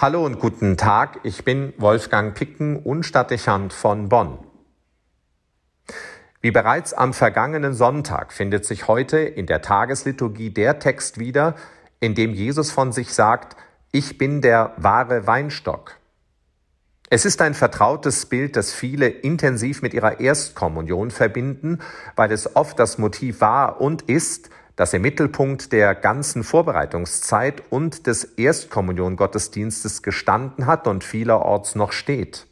Hallo 0.00 0.24
und 0.24 0.38
guten 0.38 0.76
Tag, 0.76 1.18
ich 1.24 1.44
bin 1.44 1.72
Wolfgang 1.76 2.32
Picken, 2.32 2.76
Unstadtdechant 2.76 3.72
von 3.72 4.08
Bonn. 4.08 4.38
Wie 6.40 6.52
bereits 6.52 6.94
am 6.94 7.12
vergangenen 7.12 7.74
Sonntag 7.74 8.32
findet 8.32 8.64
sich 8.64 8.86
heute 8.86 9.18
in 9.18 9.46
der 9.46 9.60
Tagesliturgie 9.60 10.50
der 10.50 10.78
Text 10.78 11.18
wieder, 11.18 11.56
in 11.98 12.14
dem 12.14 12.32
Jesus 12.32 12.70
von 12.70 12.92
sich 12.92 13.12
sagt, 13.12 13.56
ich 13.90 14.18
bin 14.18 14.40
der 14.40 14.72
wahre 14.76 15.26
Weinstock. 15.26 15.96
Es 17.10 17.24
ist 17.24 17.42
ein 17.42 17.54
vertrautes 17.54 18.26
Bild, 18.26 18.54
das 18.54 18.72
viele 18.72 19.08
intensiv 19.08 19.82
mit 19.82 19.94
ihrer 19.94 20.20
Erstkommunion 20.20 21.10
verbinden, 21.10 21.80
weil 22.14 22.30
es 22.30 22.54
oft 22.54 22.78
das 22.78 22.98
Motiv 22.98 23.40
war 23.40 23.80
und 23.80 24.02
ist, 24.02 24.48
das 24.78 24.94
im 24.94 25.02
Mittelpunkt 25.02 25.72
der 25.72 25.96
ganzen 25.96 26.44
Vorbereitungszeit 26.44 27.64
und 27.68 28.06
des 28.06 28.22
Erstkommunion-Gottesdienstes 28.22 30.02
gestanden 30.02 30.66
hat 30.66 30.86
und 30.86 31.02
vielerorts 31.02 31.74
noch 31.74 31.90
steht. 31.90 32.46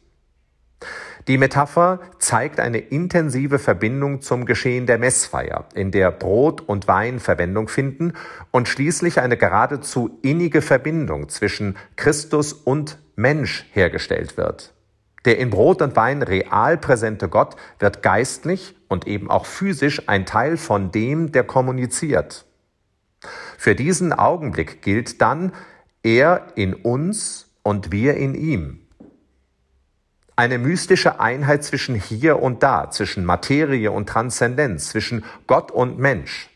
Die 1.29 1.37
Metapher 1.37 2.01
zeigt 2.19 2.59
eine 2.59 2.79
intensive 2.79 3.59
Verbindung 3.59 4.21
zum 4.21 4.45
Geschehen 4.45 4.87
der 4.87 4.97
Messfeier, 4.97 5.69
in 5.73 5.91
der 5.91 6.11
Brot 6.11 6.59
und 6.59 6.89
Wein 6.89 7.19
Verwendung 7.19 7.69
finden 7.69 8.11
und 8.51 8.67
schließlich 8.67 9.21
eine 9.21 9.37
geradezu 9.37 10.19
innige 10.21 10.61
Verbindung 10.61 11.29
zwischen 11.29 11.77
Christus 11.95 12.51
und 12.51 12.99
Mensch 13.15 13.65
hergestellt 13.71 14.35
wird. 14.35 14.73
Der 15.23 15.37
in 15.37 15.49
Brot 15.49 15.81
und 15.81 15.95
Wein 15.95 16.23
real 16.23 16.77
präsente 16.77 17.29
Gott 17.29 17.55
wird 17.79 18.03
geistlich 18.03 18.76
und 18.87 19.07
eben 19.07 19.29
auch 19.29 19.45
physisch 19.45 20.07
ein 20.07 20.25
Teil 20.25 20.57
von 20.57 20.91
dem, 20.91 21.31
der 21.31 21.43
kommuniziert. 21.43 22.45
Für 23.57 23.75
diesen 23.75 24.13
Augenblick 24.13 24.81
gilt 24.81 25.21
dann, 25.21 25.53
er 26.03 26.47
in 26.55 26.73
uns 26.73 27.51
und 27.63 27.91
wir 27.91 28.15
in 28.15 28.35
ihm. 28.35 28.87
Eine 30.35 30.59
mystische 30.59 31.19
Einheit 31.19 31.63
zwischen 31.63 31.95
hier 31.95 32.41
und 32.41 32.61
da, 32.61 32.91
zwischen 32.91 33.25
Materie 33.25 33.91
und 33.91 34.07
Transzendenz, 34.07 34.89
zwischen 34.89 35.25
Gott 35.47 35.71
und 35.71 35.97
Mensch. 35.97 36.49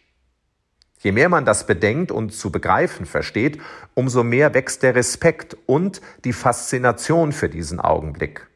Je 0.99 1.11
mehr 1.11 1.29
man 1.29 1.45
das 1.45 1.65
bedenkt 1.65 2.11
und 2.11 2.31
zu 2.31 2.51
begreifen 2.51 3.07
versteht, 3.07 3.59
umso 3.95 4.23
mehr 4.23 4.53
wächst 4.53 4.83
der 4.83 4.93
Respekt 4.93 5.57
und 5.65 5.99
die 6.23 6.33
Faszination 6.33 7.31
für 7.31 7.49
diesen 7.49 7.79
Augenblick. 7.79 8.50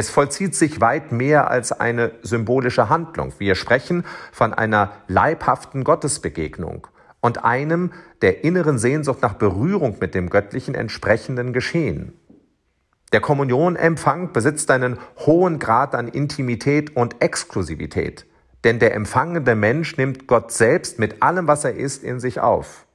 Es 0.00 0.08
vollzieht 0.08 0.54
sich 0.54 0.80
weit 0.80 1.12
mehr 1.12 1.50
als 1.50 1.72
eine 1.72 2.12
symbolische 2.22 2.88
Handlung. 2.88 3.34
Wir 3.36 3.54
sprechen 3.54 4.06
von 4.32 4.54
einer 4.54 4.92
leibhaften 5.08 5.84
Gottesbegegnung 5.84 6.86
und 7.20 7.44
einem 7.44 7.92
der 8.22 8.42
inneren 8.42 8.78
Sehnsucht 8.78 9.20
nach 9.20 9.34
Berührung 9.34 9.98
mit 10.00 10.14
dem 10.14 10.30
Göttlichen 10.30 10.74
entsprechenden 10.74 11.52
Geschehen. 11.52 12.14
Der 13.12 13.20
Kommunionempfang 13.20 14.32
besitzt 14.32 14.70
einen 14.70 14.96
hohen 15.18 15.58
Grad 15.58 15.94
an 15.94 16.08
Intimität 16.08 16.96
und 16.96 17.20
Exklusivität, 17.20 18.24
denn 18.64 18.78
der 18.78 18.94
empfangende 18.94 19.54
Mensch 19.54 19.98
nimmt 19.98 20.26
Gott 20.26 20.50
selbst 20.50 20.98
mit 20.98 21.22
allem, 21.22 21.46
was 21.46 21.64
er 21.64 21.74
ist, 21.74 22.04
in 22.04 22.20
sich 22.20 22.40
auf. 22.40 22.86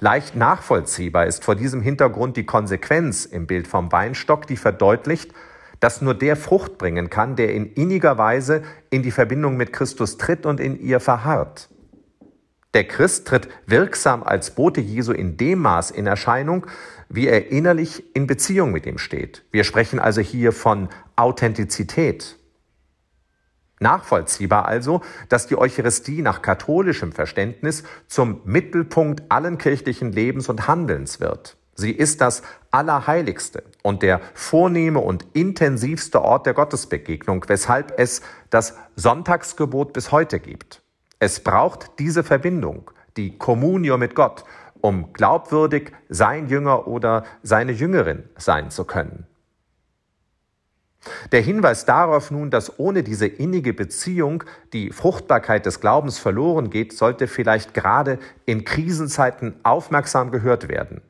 Leicht 0.00 0.36
nachvollziehbar 0.36 1.26
ist 1.26 1.44
vor 1.44 1.54
diesem 1.54 1.82
Hintergrund 1.82 2.38
die 2.38 2.46
Konsequenz 2.46 3.26
im 3.26 3.46
Bild 3.46 3.68
vom 3.68 3.92
Weinstock, 3.92 4.46
die 4.46 4.56
verdeutlicht, 4.56 5.34
das 5.80 6.02
nur 6.02 6.14
der 6.14 6.36
Frucht 6.36 6.78
bringen 6.78 7.10
kann, 7.10 7.36
der 7.36 7.54
in 7.54 7.72
inniger 7.72 8.18
Weise 8.18 8.62
in 8.90 9.02
die 9.02 9.10
Verbindung 9.10 9.56
mit 9.56 9.72
Christus 9.72 10.16
tritt 10.18 10.46
und 10.46 10.60
in 10.60 10.80
ihr 10.80 11.00
verharrt. 11.00 11.68
Der 12.74 12.84
Christ 12.84 13.26
tritt 13.26 13.48
wirksam 13.66 14.22
als 14.22 14.54
Bote 14.54 14.80
Jesu 14.80 15.12
in 15.12 15.36
dem 15.36 15.60
Maß 15.60 15.90
in 15.90 16.06
Erscheinung, 16.06 16.66
wie 17.08 17.26
er 17.26 17.50
innerlich 17.50 18.14
in 18.14 18.26
Beziehung 18.26 18.72
mit 18.72 18.86
ihm 18.86 18.98
steht. 18.98 19.44
Wir 19.50 19.64
sprechen 19.64 19.98
also 19.98 20.20
hier 20.20 20.52
von 20.52 20.88
Authentizität. 21.16 22.36
Nachvollziehbar 23.80 24.66
also, 24.66 25.02
dass 25.28 25.46
die 25.46 25.56
Eucharistie 25.56 26.22
nach 26.22 26.42
katholischem 26.42 27.12
Verständnis 27.12 27.84
zum 28.06 28.40
Mittelpunkt 28.44 29.22
allen 29.28 29.58
kirchlichen 29.58 30.12
Lebens 30.12 30.48
und 30.48 30.66
Handelns 30.66 31.20
wird. 31.20 31.57
Sie 31.78 31.92
ist 31.92 32.20
das 32.20 32.42
Allerheiligste 32.72 33.62
und 33.84 34.02
der 34.02 34.20
vornehme 34.34 34.98
und 34.98 35.24
intensivste 35.32 36.22
Ort 36.22 36.44
der 36.44 36.52
Gottesbegegnung, 36.52 37.44
weshalb 37.46 37.96
es 38.00 38.20
das 38.50 38.74
Sonntagsgebot 38.96 39.92
bis 39.92 40.10
heute 40.10 40.40
gibt. 40.40 40.82
Es 41.20 41.38
braucht 41.38 42.00
diese 42.00 42.24
Verbindung, 42.24 42.90
die 43.16 43.38
Communio 43.38 43.96
mit 43.96 44.16
Gott, 44.16 44.42
um 44.80 45.12
glaubwürdig 45.12 45.92
sein 46.08 46.48
Jünger 46.48 46.88
oder 46.88 47.22
seine 47.44 47.70
Jüngerin 47.70 48.24
sein 48.36 48.72
zu 48.72 48.84
können. 48.84 49.28
Der 51.30 51.42
Hinweis 51.42 51.84
darauf 51.84 52.32
nun, 52.32 52.50
dass 52.50 52.80
ohne 52.80 53.04
diese 53.04 53.28
innige 53.28 53.72
Beziehung 53.72 54.42
die 54.72 54.90
Fruchtbarkeit 54.90 55.64
des 55.64 55.78
Glaubens 55.78 56.18
verloren 56.18 56.70
geht, 56.70 56.92
sollte 56.92 57.28
vielleicht 57.28 57.72
gerade 57.72 58.18
in 58.46 58.64
Krisenzeiten 58.64 59.54
aufmerksam 59.62 60.32
gehört 60.32 60.68
werden. 60.68 61.02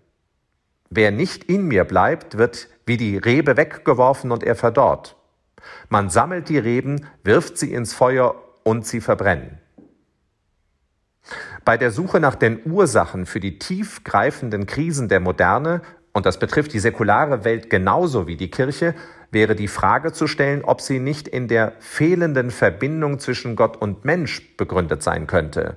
Wer 0.90 1.10
nicht 1.10 1.44
in 1.44 1.66
mir 1.68 1.84
bleibt, 1.84 2.38
wird 2.38 2.68
wie 2.86 2.96
die 2.96 3.16
Rebe 3.18 3.56
weggeworfen 3.56 4.30
und 4.30 4.42
er 4.42 4.56
verdorrt. 4.56 5.16
Man 5.88 6.08
sammelt 6.08 6.48
die 6.48 6.58
Reben, 6.58 7.06
wirft 7.24 7.58
sie 7.58 7.72
ins 7.72 7.92
Feuer 7.92 8.34
und 8.64 8.86
sie 8.86 9.00
verbrennen. 9.00 9.58
Bei 11.64 11.76
der 11.76 11.90
Suche 11.90 12.20
nach 12.20 12.34
den 12.34 12.60
Ursachen 12.64 13.26
für 13.26 13.40
die 13.40 13.58
tiefgreifenden 13.58 14.66
Krisen 14.66 15.08
der 15.08 15.20
Moderne, 15.20 15.82
und 16.14 16.24
das 16.24 16.38
betrifft 16.38 16.72
die 16.72 16.78
säkulare 16.78 17.44
Welt 17.44 17.68
genauso 17.68 18.26
wie 18.26 18.36
die 18.36 18.50
Kirche, 18.50 18.94
wäre 19.30 19.54
die 19.54 19.68
Frage 19.68 20.12
zu 20.12 20.26
stellen, 20.26 20.64
ob 20.64 20.80
sie 20.80 21.00
nicht 21.00 21.28
in 21.28 21.48
der 21.48 21.74
fehlenden 21.80 22.50
Verbindung 22.50 23.18
zwischen 23.18 23.56
Gott 23.56 23.76
und 23.76 24.06
Mensch 24.06 24.56
begründet 24.56 25.02
sein 25.02 25.26
könnte. 25.26 25.76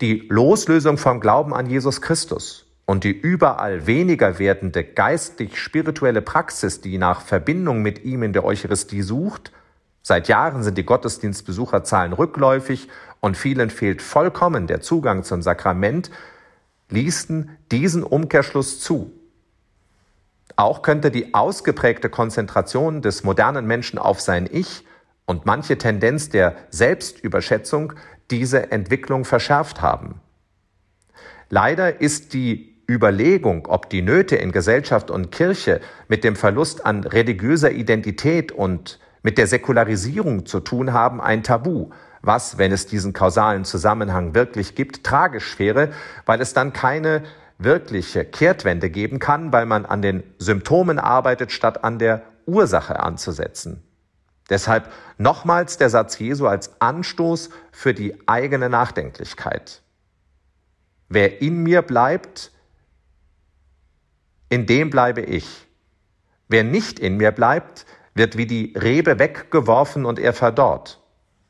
Die 0.00 0.26
Loslösung 0.28 0.98
vom 0.98 1.18
Glauben 1.18 1.52
an 1.52 1.66
Jesus 1.66 2.00
Christus 2.00 2.63
und 2.86 3.04
die 3.04 3.12
überall 3.12 3.86
weniger 3.86 4.38
werdende 4.38 4.84
geistig-spirituelle 4.84 6.22
Praxis, 6.22 6.80
die 6.80 6.98
nach 6.98 7.22
Verbindung 7.22 7.82
mit 7.82 8.04
ihm 8.04 8.22
in 8.22 8.32
der 8.32 8.44
Eucharistie 8.44 9.02
sucht, 9.02 9.52
seit 10.02 10.28
Jahren 10.28 10.62
sind 10.62 10.76
die 10.76 10.84
Gottesdienstbesucherzahlen 10.84 12.12
rückläufig 12.12 12.88
und 13.20 13.36
vielen 13.36 13.70
fehlt 13.70 14.02
vollkommen 14.02 14.66
der 14.66 14.82
Zugang 14.82 15.24
zum 15.24 15.40
Sakrament, 15.40 16.10
ließen 16.90 17.56
diesen 17.72 18.02
Umkehrschluss 18.02 18.80
zu. 18.80 19.12
Auch 20.56 20.82
könnte 20.82 21.10
die 21.10 21.32
ausgeprägte 21.32 22.10
Konzentration 22.10 23.00
des 23.00 23.24
modernen 23.24 23.66
Menschen 23.66 23.98
auf 23.98 24.20
sein 24.20 24.46
Ich 24.50 24.84
und 25.24 25.46
manche 25.46 25.78
Tendenz 25.78 26.28
der 26.28 26.54
Selbstüberschätzung 26.70 27.94
diese 28.30 28.70
Entwicklung 28.70 29.24
verschärft 29.24 29.80
haben. 29.80 30.20
Leider 31.48 32.00
ist 32.00 32.34
die 32.34 32.73
Überlegung, 32.88 33.66
ob 33.66 33.88
die 33.90 34.02
Nöte 34.02 34.36
in 34.36 34.52
Gesellschaft 34.52 35.10
und 35.10 35.30
Kirche 35.30 35.80
mit 36.08 36.24
dem 36.24 36.36
Verlust 36.36 36.84
an 36.84 37.04
religiöser 37.04 37.72
Identität 37.72 38.52
und 38.52 38.98
mit 39.22 39.38
der 39.38 39.46
Säkularisierung 39.46 40.46
zu 40.46 40.60
tun 40.60 40.92
haben, 40.92 41.20
ein 41.20 41.42
Tabu, 41.42 41.90
was, 42.20 42.58
wenn 42.58 42.72
es 42.72 42.86
diesen 42.86 43.12
kausalen 43.12 43.64
Zusammenhang 43.64 44.34
wirklich 44.34 44.74
gibt, 44.74 45.04
tragisch 45.04 45.58
wäre, 45.58 45.92
weil 46.26 46.40
es 46.40 46.52
dann 46.52 46.72
keine 46.72 47.22
wirkliche 47.58 48.24
Kehrtwende 48.24 48.90
geben 48.90 49.18
kann, 49.18 49.52
weil 49.52 49.66
man 49.66 49.86
an 49.86 50.02
den 50.02 50.22
Symptomen 50.38 50.98
arbeitet, 50.98 51.52
statt 51.52 51.84
an 51.84 51.98
der 51.98 52.22
Ursache 52.46 53.00
anzusetzen. 53.00 53.82
Deshalb 54.50 54.90
nochmals 55.16 55.78
der 55.78 55.88
Satz 55.88 56.18
Jesu 56.18 56.46
als 56.46 56.80
Anstoß 56.80 57.50
für 57.72 57.94
die 57.94 58.28
eigene 58.28 58.68
Nachdenklichkeit. 58.68 59.82
Wer 61.08 61.40
in 61.40 61.62
mir 61.62 61.82
bleibt, 61.82 62.50
in 64.48 64.66
dem 64.66 64.90
bleibe 64.90 65.22
ich. 65.22 65.66
Wer 66.48 66.64
nicht 66.64 66.98
in 66.98 67.16
mir 67.16 67.32
bleibt, 67.32 67.86
wird 68.14 68.36
wie 68.36 68.46
die 68.46 68.74
Rebe 68.76 69.18
weggeworfen 69.18 70.04
und 70.04 70.18
er 70.18 70.32
verdorrt. 70.32 71.00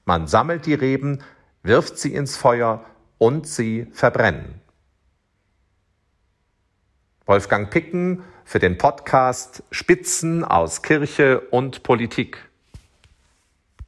Man 0.04 0.26
sammelt 0.26 0.66
die 0.66 0.74
Reben, 0.74 1.22
wirft 1.62 1.98
sie 1.98 2.14
ins 2.14 2.36
Feuer 2.36 2.84
und 3.18 3.46
sie 3.46 3.86
verbrennen. 3.92 4.60
Wolfgang 7.26 7.70
Picken 7.70 8.22
für 8.44 8.58
den 8.58 8.76
Podcast 8.76 9.62
Spitzen 9.70 10.44
aus 10.44 10.82
Kirche 10.82 11.40
und 11.40 11.82
Politik. 11.82 12.50